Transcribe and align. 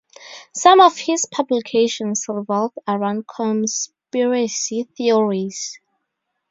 Some 0.55 0.79
of 0.81 0.97
his 0.97 1.27
publications 1.31 2.25
revolve 2.27 2.71
around 2.87 3.25
conspiracy 3.27 4.87
theories. 4.97 5.79